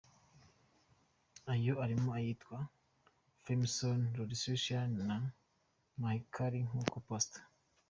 [1.53, 2.57] Ayo arimo ayitwa
[3.41, 5.17] ‘Freemasons’, ‘Rosicrucians’ na
[6.01, 7.31] ‘Mahikari’ nk’ uko Past.